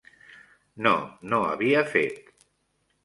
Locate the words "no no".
0.87-1.43